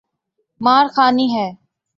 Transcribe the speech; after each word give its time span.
مار 0.61 0.85
کھانی 0.95 1.27
ہے؟ 1.35 1.47